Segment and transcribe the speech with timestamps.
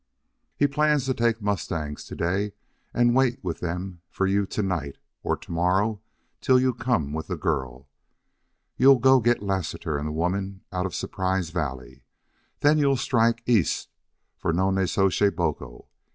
[0.57, 2.53] He plans to take mustangs to day
[2.91, 6.01] and wait with them for you to night or to morrow
[6.41, 7.87] till you come with the girl.
[8.77, 12.01] You'll go get Lassiter and the woman out of Surprise Valley.
[12.61, 13.89] Then you'll strike east
[14.39, 15.85] for Nonnezoshe Boco.